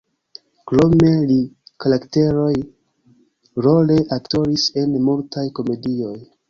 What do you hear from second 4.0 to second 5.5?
aktoris en multaj